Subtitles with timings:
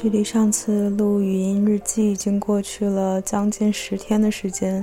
[0.00, 4.82] 距离上次录语音日记已经过去了将近十天的时间，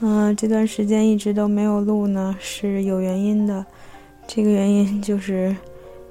[0.00, 3.64] 嗯，这段时间一直都没有录呢，是有原因的。
[4.26, 5.54] 这个原因就是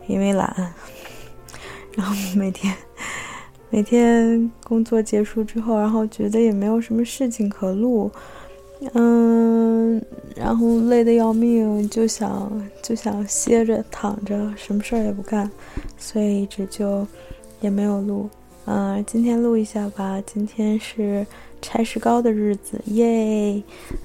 [0.07, 0.73] 因为懒，
[1.97, 2.73] 然后每天
[3.69, 8.09] 每天工作结束之后，然后觉得也没有什么事情可录，
[8.93, 10.01] 嗯，
[10.33, 12.49] 然后累得要命，就想
[12.81, 15.51] 就想歇着躺着，什么事儿也不干，
[15.97, 17.05] 所以一直就。
[17.61, 18.29] 也没有录，
[18.65, 20.21] 嗯，今天录一下吧。
[20.25, 21.25] 今天是
[21.61, 23.61] 拆石膏的日子，耶！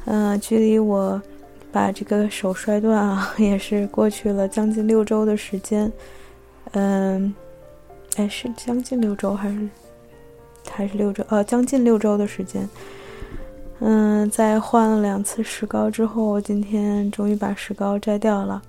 [0.06, 1.20] 嗯，距离我
[1.70, 5.92] 把这个手摔断啊， 也是过去了将近六周的时间。
[6.72, 7.34] 嗯，
[8.16, 9.68] 哎，是将近六周还是
[10.70, 11.24] 还是六周？
[11.28, 12.68] 呃，将近六周的时间。
[13.80, 18.62] 嗯，在换了两次石膏之后，今天终于把石膏摘掉了。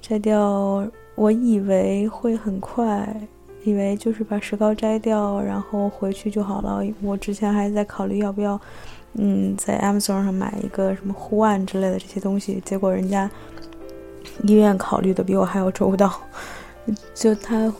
[0.00, 3.28] 摘掉，我以为会很快。
[3.64, 6.82] 以为就是把石膏摘掉，然后回去就好了。
[7.00, 8.60] 我之前还在考虑要不要，
[9.14, 12.60] 嗯，在 Amazon 上买一个什么护腕之类的这些东西。
[12.64, 13.30] 结果人家
[14.42, 16.12] 医院考虑的比我还要周到。
[17.14, 17.72] 就他，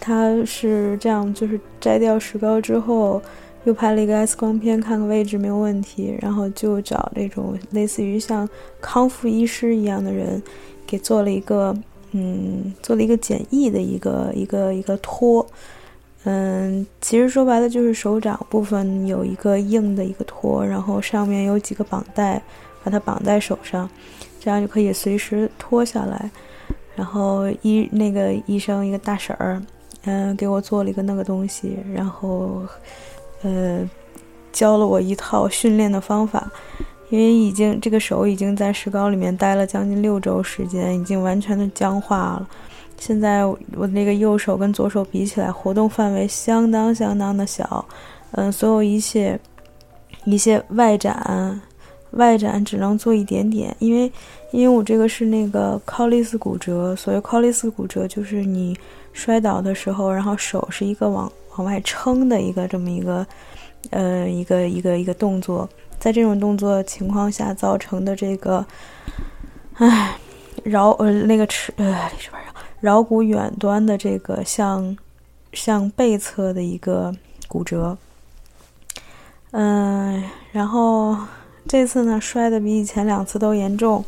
[0.00, 3.22] 他是这样，就是摘掉石膏之后，
[3.62, 8.48] 又拍了一个 X 光片，看看位置没有问题，然后就找这种类似于像
[8.80, 10.42] 康复医师一样的人，
[10.84, 11.72] 给做了一个。
[12.16, 15.44] 嗯，做了一个简易的一个一个一个托，
[16.22, 22.40] 嗯，其实说白了就是手掌部分有一个硬的一个托，然后上面有几个绑带，
[22.84, 23.90] 把它绑在手上，
[24.38, 26.30] 这样就可以随时脱下来。
[26.94, 29.60] 然后医那个医生一个大婶儿，
[30.04, 32.62] 嗯，给我做了一个那个东西，然后
[33.42, 33.90] 呃，
[34.52, 36.48] 教了我一套训练的方法。
[37.10, 42.48] 因为已经这个手已经在石膏里面待了将近六周时间，已经完全的僵化了。
[42.98, 47.84] 现在我那个右手跟左手比起来，活动范围相当相当的小。
[48.32, 49.38] 嗯，所有一切
[50.24, 51.60] 一些外展
[52.12, 54.10] 外展只能做一点点，因为
[54.52, 58.76] 因为我这个是那个靠利斯骨折，所谓靠利斯骨折就是你
[59.12, 63.26] 摔倒的时候，然后手是一个往往外撑的一个这么一个
[63.90, 65.68] 呃一个一个一个动作。
[65.98, 68.64] 在这种动作情况下造成的这个，
[69.74, 70.16] 唉，
[70.64, 72.38] 桡呃那个尺呃什么
[72.82, 74.94] 桡骨远端的这个向
[75.54, 77.14] 向背侧的一个
[77.48, 77.96] 骨折，
[79.52, 80.22] 嗯，
[80.52, 81.16] 然后
[81.66, 84.04] 这次呢摔的比以前两次都严重，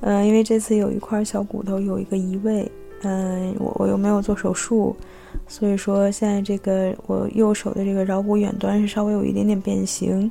[0.00, 2.70] 嗯，因为这次有一块小骨头有一个移位，
[3.02, 4.96] 嗯，我我又没有做手术，
[5.48, 10.30] 所以说现在这个我右手的这个桡骨远端是稍微有一点点变形。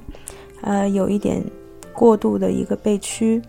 [0.62, 1.44] 呃，有一点
[1.94, 3.41] 过度的一个背屈，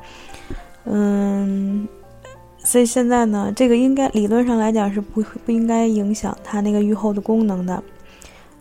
[0.84, 1.88] 嗯，
[2.58, 7.82] 所以现在呢，这个应该理论上来讲是不不应该影响它那个愈后的功能的，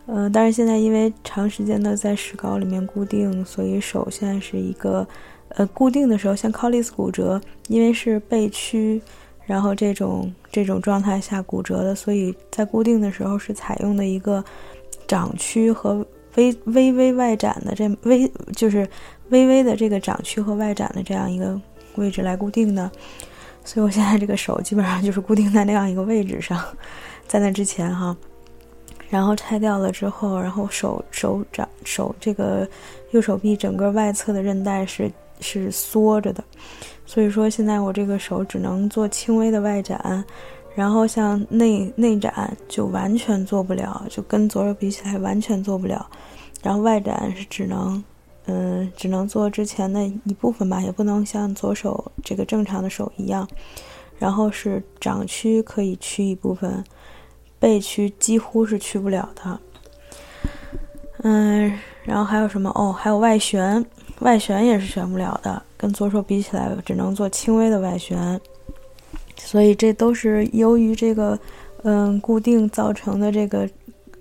[0.06, 5.06] 呃，但是现在因为长时间的在石膏里面固定，所以手现在是一个
[5.50, 9.00] 呃固定的时候，像靠利斯骨折，因为是背屈，
[9.46, 14.44] 然后这种这种状态下骨折的，所以在固定的时候是采用的一个
[15.06, 16.06] 掌屈和。
[16.36, 18.88] 微微微外展的这微就是
[19.30, 21.60] 微微的这个掌区和外展的这样一个
[21.96, 22.90] 位置来固定的，
[23.64, 26.62] 所以我现在这个手基本上就是固定在那样一个位置上，
[27.26, 28.16] 在那之前哈，
[29.08, 32.68] 然后拆掉了之后，然后手手掌手这个
[33.10, 35.10] 右手臂整个外侧的韧带是
[35.40, 36.44] 是缩着的，
[37.04, 40.24] 所以说现在我这个手只能做轻微的外展。
[40.78, 46.08] 然后像内内展就完全做不了，就跟左手比起来完全做不了。
[46.62, 48.04] 然后外展是只能，
[48.46, 53.44] 嗯，只能做之前的一部分吧，也不能像左手这个正常的手一样。
[54.20, 56.84] 然后是掌区可以屈一部分，
[57.58, 59.60] 背屈几乎是屈不了的。
[61.24, 62.70] 嗯，然后还有什么？
[62.76, 63.84] 哦，还有外旋，
[64.20, 68.40] 外旋也是旋不了的，跟左手比起来，只能做轻微的外旋。
[69.38, 71.38] 所以这都是由于这个，
[71.84, 73.68] 嗯，固定造成的这个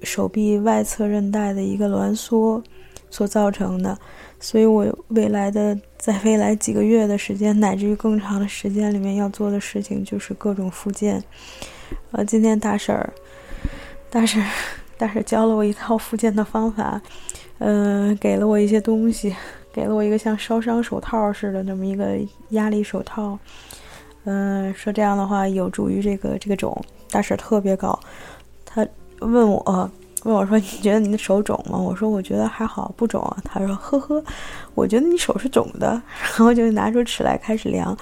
[0.04, 2.64] 手臂外侧韧带的一个挛缩
[3.10, 3.98] 所造成的。
[4.40, 11.22] 所以我未来的在未来几个月的时间，乃至于更长的时间里面要做的事情就是各种复健。
[12.12, 13.12] 呃，今天大婶儿，
[14.12, 14.48] 大婶儿，
[14.98, 17.02] 大婶儿教了我一套复健的方法，
[17.58, 19.36] 嗯，给了我一些东西，
[19.74, 22.18] 给了我一个像烧伤手套似的这么一个
[22.50, 23.38] 压力手套。
[24.30, 26.78] 嗯，说这样的话有助于这个这个肿。
[27.10, 27.98] 大婶特别高，
[28.66, 28.86] 他
[29.20, 29.90] 问我
[30.24, 34.22] 问我说：“你觉得你的手肿吗？”我说：“我觉得还好，不肿啊。”他说：“呵呵，
[34.76, 35.88] 我觉得你手是肿的。
[36.22, 37.98] ”然后就拿出尺来开始量，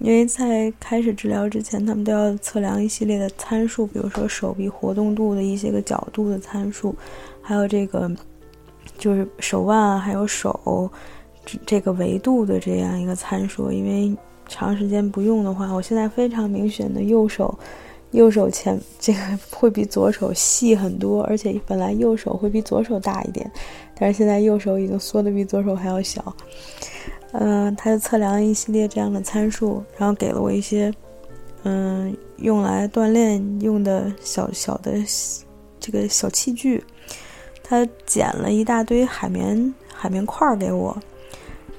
[0.00, 6.94] 因为在开始治疗之前，他们都要测量一系列的参数，比如说手臂活动度的一些个角度的参数，
[7.40, 8.10] 还有这个
[8.98, 10.90] 就是手腕还有手
[11.64, 13.72] 这个维度的这样一个参数。
[13.72, 14.14] 因为
[14.50, 17.56] 长时间不用的话，我现在非常明显的右手
[18.10, 19.20] 右手前这个
[19.50, 23.48] 会比左手细很多，而且本来右手会比左手大一点，
[23.96, 26.34] 但是现在右手已经缩的比左手还要小。
[27.32, 30.92] 嗯，他就测量了一系列这样的参数，然后给了我一些，
[31.62, 34.92] 嗯，用来锻炼用的小小的
[35.78, 36.82] 这个小器具。
[37.62, 40.96] 他捡了一大堆海绵海绵块给我，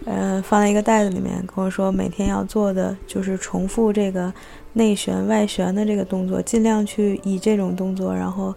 [0.05, 4.33] 呃，放在一个袋子里面，跟我说每天要做的就是重复这个
[4.73, 8.53] 内旋外旋的这个动作，尽量去以这种动作，然后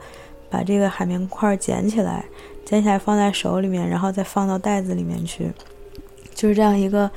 [0.48, 2.24] 把这个海绵块捡起来，
[2.64, 5.52] 捡起来放在手里面，然后再放到袋子里面去。
[6.34, 7.10] 就是这样一个，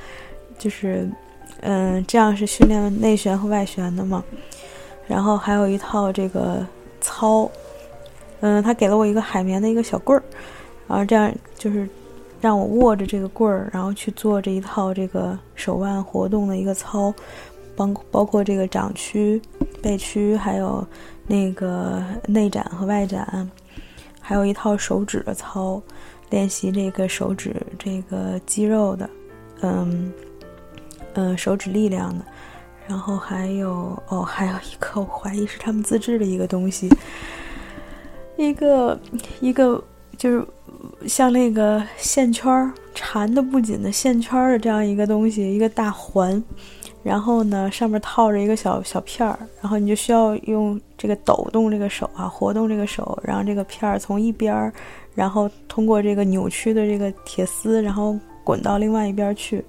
[0.58, 1.10] 就是，
[1.62, 4.22] 嗯，这样是训练内旋和外旋的嘛。
[5.06, 6.64] 然后还有一套这个
[7.00, 7.50] 操，
[8.40, 10.22] 嗯，他给了我一个海绵的一个小棍儿，
[10.86, 11.88] 然后这样就是
[12.40, 17.12] 让我握着这个棍儿，然后去做这一套这个手腕活动的一个操，
[17.76, 19.40] 包包括这个掌屈、
[19.82, 20.86] 背屈，还有
[21.26, 23.50] 那个内展和外展，
[24.20, 25.82] 还有一套手指的操。
[26.30, 29.08] 练习这个手指这个肌肉的，
[29.62, 30.12] 嗯，
[31.14, 32.22] 嗯，手指力量的，
[32.86, 36.86] 然后还有哦，还有一个我怀疑是他们自制的一个东西，
[38.36, 39.00] 一个
[39.40, 39.82] 一个
[40.18, 40.46] 就是
[41.06, 46.42] 像那个线圈缠的不紧的线圈的这样一个东西，一个大环，
[47.02, 54.72] 然后呢上面套着一个小小片儿，然后你就需要用这个抖动这个手啊，活动这个手，让这个片儿从一边儿。
[55.14, 59.64] 然后通过这个扭曲的这个铁丝，然后滚到另外一边去。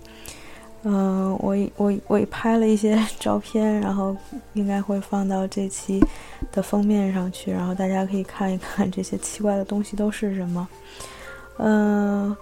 [0.83, 4.15] 嗯，我我我拍了一些 照片，然后
[4.53, 6.01] 应该会放到这期
[6.51, 10.67] 的封面上去，然后大家可以看一看这些奇怪的东西都是什么。
[11.57, 12.35] 嗯，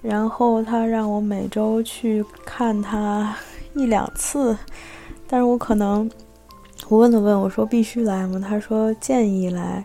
[0.00, 3.36] 然后他让我每周去看他
[3.76, 4.56] 一两次，
[5.28, 6.10] 但是我可能
[6.88, 8.40] 我问了问，我说必须来吗？
[8.42, 9.84] 他说建议来。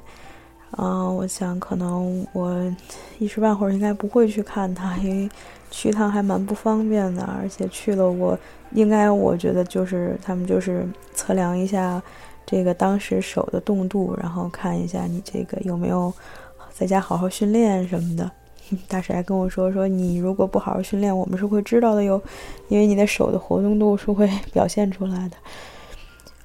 [0.78, 2.56] 嗯，我想可能我
[3.18, 5.30] 一时半会儿应该不会去看他，因为
[5.70, 8.38] 去一趟还蛮不方便的，而且去了我
[8.72, 12.02] 应该我觉得就是他们就是测量一下
[12.46, 16.14] 这个当时手的动度，然后看一下你这个有没有
[16.74, 18.30] 在家好好训练什么的。
[18.88, 22.22] 大师还跟我说说你如果不好好训练，我们是会知道的哟，
[22.68, 25.36] 因为你的手的活动度是会表现出来的。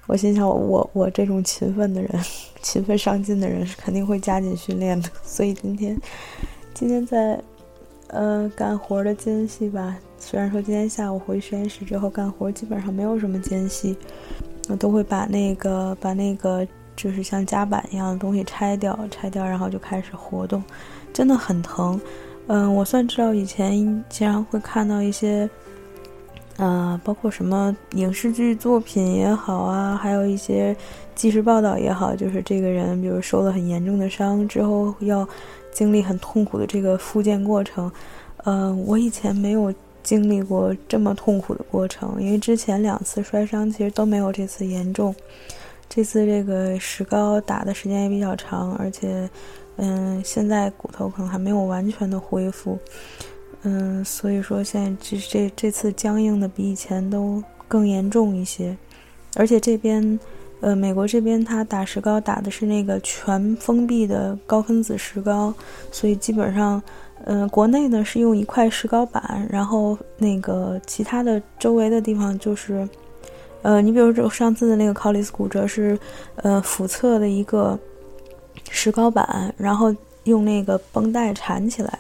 [0.07, 2.11] 我心想我，我我这种勤奋的人，
[2.63, 5.11] 勤奋上进的人是肯定会加紧训练的。
[5.23, 6.01] 所以今天，
[6.73, 7.39] 今天在，
[8.15, 9.97] 呃，干活的间隙吧。
[10.19, 13.97] 虽然说今天下午回实验室之后干活基本上没有什么间隙，
[14.69, 16.67] 我都会把那个把那个
[16.97, 20.63] 就是像夹板一样的东西拆掉，拆掉，然后就开始活动，
[21.13, 22.01] 真的很疼。
[22.47, 23.73] 嗯，我算知道以前
[24.09, 25.51] 经常会看到一些。
[26.57, 30.77] 啊，包括什么影视剧作品也好啊，还有一些
[31.13, 35.29] 纪实报道也好，就是这个人，比如受了很严重的伤之后，要
[35.75, 37.93] 经历很痛苦的这个复健过程。
[38.45, 45.15] 嗯，我以前没有经历过这么痛苦的过程，因为之前两次摔伤其实都没有这次严重。
[45.89, 49.29] 这次这个石膏打的时间也比较长，而且，
[49.77, 52.79] 嗯，现在骨头可能还没有完全的恢复。
[53.63, 58.77] 嗯，所以说现在这这这次僵硬的比以前都更严重一些，
[59.37, 60.19] 而且这边，
[60.65, 65.53] 呃，美国这边他打石膏打的是那个全封闭的高分子石膏，
[65.93, 66.83] 所以基本上，
[67.27, 72.89] 嗯，国内呢是用一块石膏板，然后那个其他的周围的地方就是，
[73.61, 75.99] 呃，你比如说上次的那个考里斯骨折是，
[76.37, 77.79] 呃，腹侧的一个
[78.71, 81.99] 石膏板，然后用那个绷带缠起来。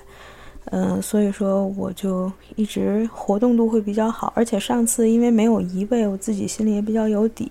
[0.71, 7.51] 嗯，所以说我就一直活动度会比较好，而且上次因为没有移位，我自己心里也比较有底，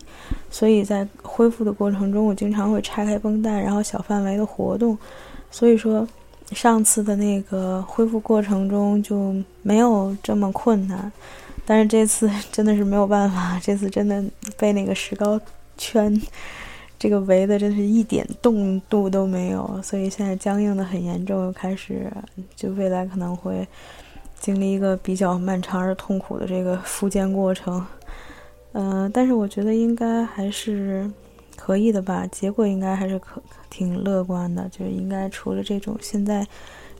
[0.49, 4.97] 所以在恢复的过程中，我经常会拆开绷带，然后小范围的活动。
[5.51, 6.07] 所以说，
[6.51, 11.11] 上次的那个恢复过程中就没有这么困难，
[11.65, 14.23] 但是这次真的是没有办法，这次真的
[14.57, 15.39] 被那个石膏
[15.77, 16.19] 圈。
[17.03, 22.09] 这个围的真是一点动度都没有，所以现在僵硬的很严重，又开始
[22.55, 23.67] 就未来可能会
[24.39, 27.85] 经历一个比较漫长而痛苦的这个复健过程。
[28.71, 31.11] 嗯，但是我觉得应该还是
[31.57, 36.47] 可以的吧，结果应该还是可挺乐观的，就是应该除了这种现在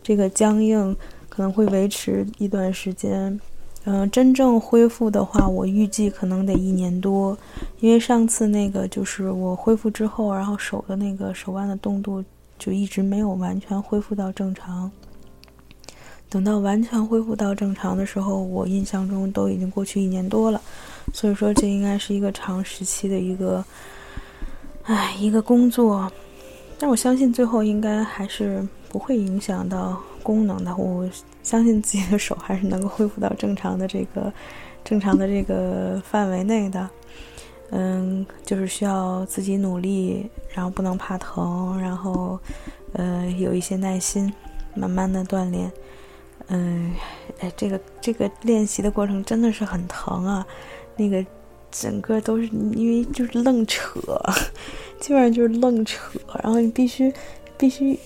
[0.02, 0.94] 这个僵硬
[1.30, 3.40] 可能会维持一段时间，
[3.86, 7.38] 嗯，真正恢复的话，我预计可能得一年多，
[7.82, 12.24] 因为上次那个就是我恢复之后，然后手的那个手腕的动度
[12.58, 14.90] 就一直没有完全恢复到正常。
[16.30, 20.60] 等到完全恢复到正常的时候，我印象中都已经过去一年多了，
[21.14, 23.64] 所以说这应该是一个长时期的一个，
[24.84, 26.10] 唉，一个工作。
[26.80, 30.76] 但我相信最后应该还是不会影响到功能的。
[30.76, 31.08] 我
[31.44, 34.34] 相信自己的手还是能够恢复到正常的这个
[34.84, 36.90] 正常的这个范围内的。
[37.76, 42.40] 嗯，就是需要自己努力，然后不能怕疼，然后
[42.92, 44.32] 呃有一些耐心，
[44.76, 45.72] 慢慢的锻炼。
[46.48, 46.94] 嗯，
[47.40, 50.46] 哎，这个这个练习的过程真的是很疼啊，
[50.98, 51.26] 那个
[51.72, 54.00] 整个都是因为就是愣扯，
[55.00, 55.98] 基本上就是愣扯，
[56.44, 57.12] 然后你必须
[57.58, 57.98] 必须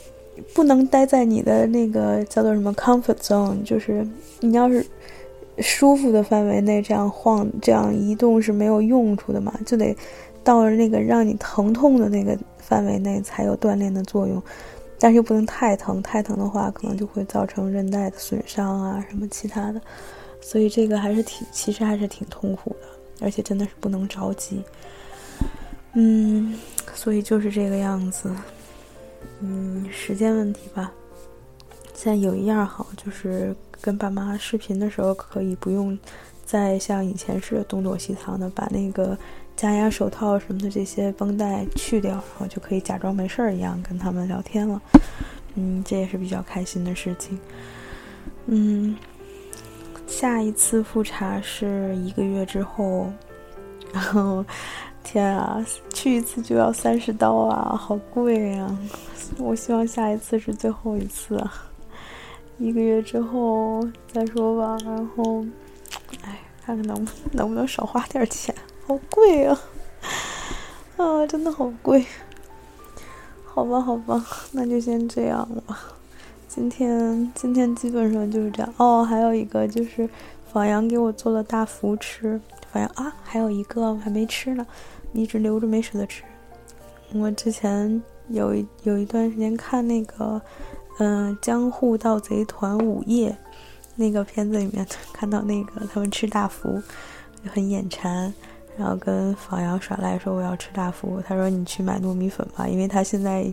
[0.53, 4.07] 不能待在你的那个叫做什么 comfort zone，就是
[4.39, 4.85] 你要是
[5.59, 9.95] 舒服的范围内这样晃这样移动是没有用处的嘛，就得
[10.43, 14.41] 到了那个让你疼痛的那个范围内才有锻炼的作用。
[14.99, 19.79] 但是又不能太疼，太疼的话可能就会造成韧带的损伤啊，什么其他的，
[20.41, 22.87] 所以这个还是挺，其实还是挺痛苦的，
[23.21, 24.61] 而且真的是不能着急。
[25.93, 26.55] 嗯，
[26.95, 28.31] 所以就是这个样子。
[29.41, 30.91] 嗯，时间问题吧。
[31.93, 35.97] 现在有一样好，就是跟爸妈视频的时候可以不用
[36.45, 39.17] 再像以前似的东躲西藏的把那个。
[39.57, 44.79] 加压手套什么的这些绷带去掉，然后就可以假装没事儿一样跟他们聊天了。
[45.55, 47.39] 嗯，这也是比较开心的事情。
[48.45, 48.95] 嗯，
[50.05, 53.11] 下一次复查是一个月之后，
[53.91, 54.45] 然后
[55.07, 58.77] 天啊，去一次就要三十刀啊，好贵呀！
[59.37, 61.41] 我希望下一次是最后一次，
[62.57, 64.77] 一个月之后再说吧。
[64.83, 65.45] 然后，
[66.23, 68.53] 哎，看看能能不能少花点钱。
[68.85, 69.57] 好贵啊！
[70.97, 72.05] 啊，真的好贵。
[73.45, 74.21] 好吧，好吧，
[74.51, 75.79] 那就先这样吧。
[76.49, 78.73] 今天今天基本上就是这样。
[78.75, 80.09] 哦，还有一个就是
[80.51, 82.41] 仿阳给我做了大福吃。
[82.69, 84.67] 仿阳啊，还有一个我还没吃呢，
[85.21, 86.23] 一直留着没舍得吃。
[87.13, 90.41] 我之前有一有一段时间看那个
[90.99, 93.29] 嗯《江户盗贼团午夜》
[93.95, 96.81] 那个片子里面看到那个他们吃大福，
[97.43, 98.33] 就很眼馋。
[98.77, 103.51] 然后跟仿阳耍赖说我要吃大福，他说你去买糯米粉吧，因为他现在，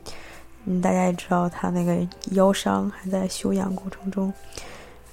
[0.66, 4.30] 嗯，大家也知道他那个腰伤还在休养过程中。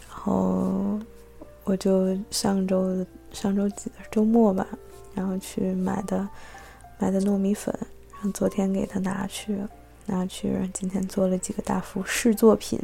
[0.10, 1.00] 然后
[1.64, 4.68] 我就上周上周几周末吧，
[5.14, 6.28] 然后去买的
[7.00, 7.74] 买的糯米粉，
[8.14, 9.58] 然后昨天给他拿去
[10.06, 12.80] 拿去，然后今天做了几个大福试作品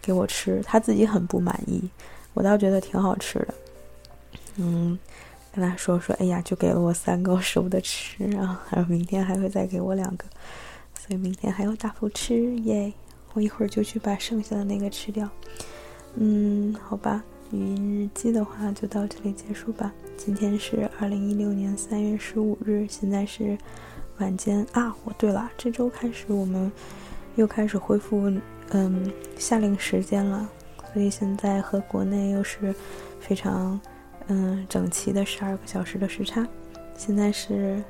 [0.00, 1.88] 给我吃，他自己很不满意，
[2.34, 3.54] 我倒觉得挺好吃的，
[4.56, 4.98] 嗯。
[5.50, 10.24] 跟他说说，哎呀，就给了我三个，我舍不得吃，然后还有明天还会再给我两个，
[10.94, 12.92] 所以明天还有大福吃耶！
[13.32, 15.28] 我一会儿就去把剩下的那个吃掉。
[16.14, 19.92] 嗯，好吧，语音日记的话就到这里结束吧。
[20.16, 23.56] 今天是二零一六年三月十五日，现在是
[24.18, 24.94] 晚间啊。
[25.04, 26.70] 我，对了，这周开始我们
[27.36, 28.30] 又开始恢复
[28.70, 30.48] 嗯夏令时间了，
[30.92, 32.74] 所以现在和国内又是
[33.20, 33.80] 非常。
[34.30, 36.46] 嗯，整齐的十二个小时的时差，
[36.94, 37.82] 现在是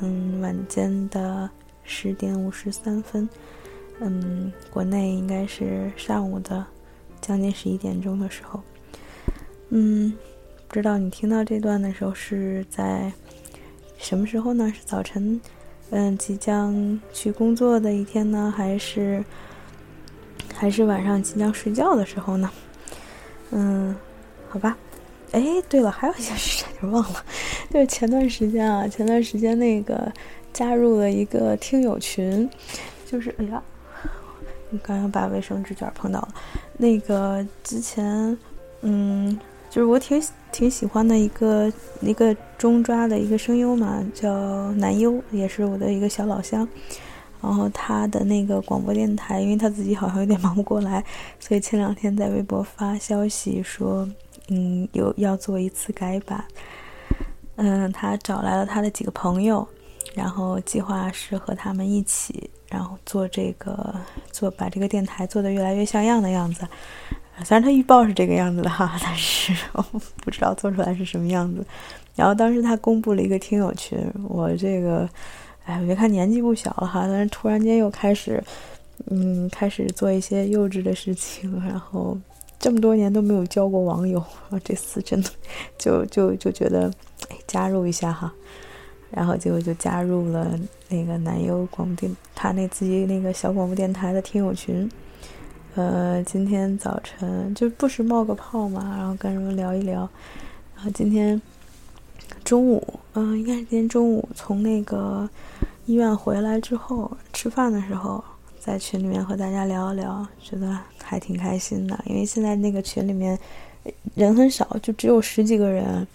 [0.00, 1.48] 嗯晚间的
[1.84, 3.28] 十点五十三分，
[4.00, 6.66] 嗯，国内应该是上午的
[7.20, 8.60] 将近十一点钟的时候，
[9.70, 10.12] 嗯，
[10.68, 13.12] 不知道你听到这段的时候是在
[13.98, 14.72] 什么时候呢？
[14.74, 15.40] 是早晨，
[15.90, 19.24] 嗯，即将去工作的一天呢，还是
[20.54, 22.50] 还是晚上即将睡觉的时候呢？
[23.50, 23.94] 嗯，
[24.48, 24.76] 好吧。
[25.32, 27.24] 哎，对了，还有一件事差点忘了，
[27.68, 30.12] 就是前段时间啊，前段时间那个
[30.52, 32.48] 加入了一个听友群，
[33.04, 33.60] 就是哎呀，
[34.70, 36.28] 你刚刚把卫生纸卷碰到了。
[36.76, 38.38] 那个之前，
[38.82, 39.36] 嗯，
[39.74, 46.68] 就是我挺挺喜欢的一个一个中抓的一个声优嘛，叫南优，也是我的一个小老乡。
[47.42, 51.04] 然后他的那个广播电台，因为他自己好像有点忙不过来，
[51.40, 54.08] 所以前两天在微博发消息说。
[54.48, 56.44] 嗯，有要做一次改版。
[57.56, 59.66] 嗯，他找来了他的几个朋友，
[60.14, 63.94] 然后计划是和他们一起，然后做这个，
[64.30, 66.68] 做把这个电台做得越来越像样的样子。
[67.42, 69.82] 虽然他预报是这个样子的哈， 但是我
[70.22, 71.64] 不知道做出来是什么样子。
[72.14, 73.98] 然后当时他公布了一个听友群，
[74.28, 75.08] 我这个，
[75.64, 78.42] 哎，别看年纪不小了哈，但是突然间又开始，
[79.06, 82.16] 嗯，开始做一些幼稚的事情，然后。
[82.56, 84.24] 这么多年都没有交过网友，
[84.64, 85.28] 这次真的
[85.76, 86.90] 就就就觉得
[87.46, 88.32] 加入一下哈，
[89.10, 94.90] 然后结果就加入了那个南优广播电他那自己那个小广播电台的听友群。
[95.76, 100.08] 呃，今天早晨就不时冒个泡嘛，然后跟人们聊一聊。
[100.76, 101.40] 然后今天
[102.44, 102.80] 中午，
[103.14, 105.28] 嗯，应该是今天中午从那个
[105.86, 108.22] 医院回来之后，吃饭的时候
[108.60, 111.98] 在群里面和大家聊一聊，觉得还挺开心的。
[112.06, 113.36] 因为现在那个群里面
[114.14, 116.06] 人很少，就只有十几个人。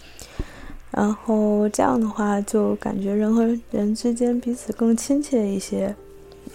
[0.90, 5.94] 然后这样的话，就感觉人和人之间彼此更亲切一些。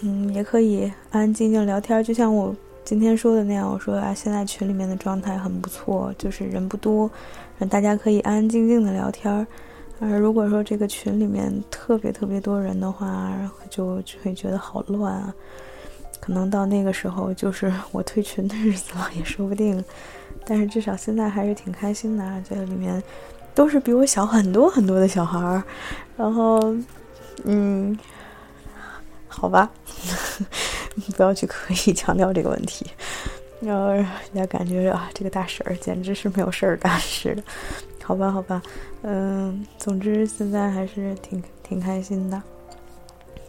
[0.01, 2.55] 嗯，也可以安安静静聊天，就像我。
[2.85, 7.09] 今天说的那样，我说啊，现在群里面的状态很不错，就是人不多，
[7.67, 9.45] 大家可以安安静静的聊天儿。
[9.99, 13.33] 而如果说这个群里面特别特别多人的话，
[13.71, 15.33] 就会觉得好乱啊。
[16.19, 19.83] 可能到那个时候就是 我退群的日子了，也说不定。
[20.45, 23.01] 但是至少现在还是挺开心的，这里面
[23.55, 25.63] 都是比我小很多很多的小孩儿。
[26.15, 26.75] 然后，
[27.45, 27.97] 嗯，
[29.27, 29.71] 好吧。
[31.15, 32.85] 不要去刻意强调这个问题，
[33.59, 37.43] 然后人家感觉啊，这个大婶儿简直是没有事儿干似的。
[38.03, 38.61] 好吧，好吧，
[39.01, 42.41] 嗯，总之现在还是挺挺开心的。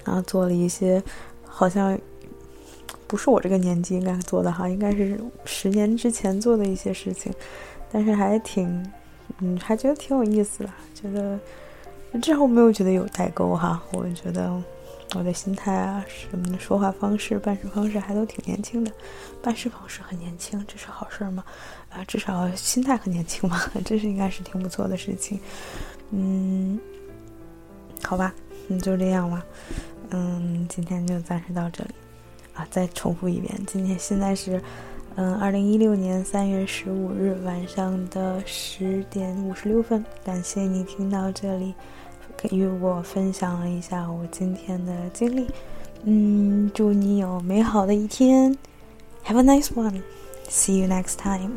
[0.04, 1.02] 然后做了一些
[1.44, 1.98] 好像
[3.06, 7.32] 不是我这个年纪应该做的哈，应该是十年之前做的一些事情，
[7.92, 8.84] 但是还挺，
[9.40, 10.70] 嗯，还觉得挺有意思的。
[10.94, 11.38] 觉得
[12.20, 14.50] 之后没有觉得有代沟哈，我觉得。
[15.16, 18.92] 我的心态啊，什么的，说话方式、办事方式还都挺年轻的，
[19.42, 21.42] 办事方式很年轻，这是好事吗？
[21.90, 25.40] 啊，至少心态很年轻嘛， 这是应该是挺不错的事情。
[26.10, 26.78] 嗯，
[28.02, 28.34] 好吧，
[28.68, 29.44] 那就这样吧。
[30.10, 31.90] 嗯，今天就暂时到这里。
[32.54, 34.62] 啊，再重复一遍，今天现在是
[35.16, 40.04] 嗯，二零一六年三月十五日晚上的十点五十六分。
[40.24, 41.74] 感谢你听到这里。
[42.50, 45.46] 与我分享了一下我今天的经历，
[46.04, 48.56] 嗯，祝你有美好的一天
[49.24, 50.02] ，Have a nice one.
[50.48, 51.52] See you next time.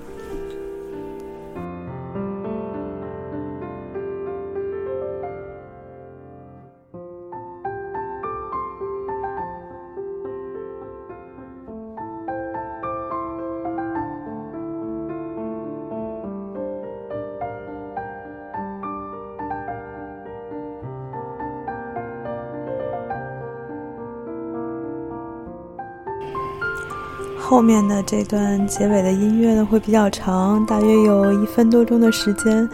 [27.50, 32.70] 后面的这段结尾的音乐呢会比较长，大约有一分多钟的时间。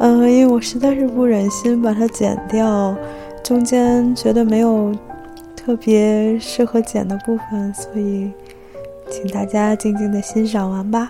[0.00, 2.96] 嗯，因为我实在是不忍心把它剪掉，
[3.44, 4.92] 中间觉得没有
[5.54, 8.28] 特别适合剪的部分，所以
[9.08, 11.08] 请大家静静的欣赏完吧。